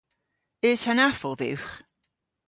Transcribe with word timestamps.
Eus 0.67 0.81
hanafow 0.87 1.33
dhywgh? 1.39 1.71